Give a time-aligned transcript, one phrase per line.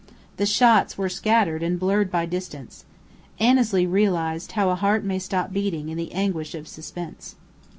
[0.37, 2.85] The shots were scattered and blurred by distance.
[3.39, 7.35] Annesley realized how a heart may stop beating in the anguish of suspense.